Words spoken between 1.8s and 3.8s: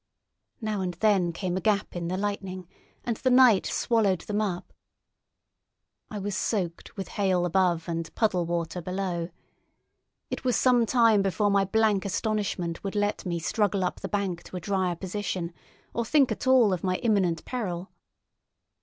in the lightning, and the night